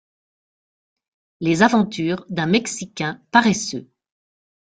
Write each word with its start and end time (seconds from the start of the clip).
Les 1.41 1.61
aventures 1.61 2.25
d'un 2.27 2.47
Mexicain 2.47 3.21
paresseux. 3.29 3.87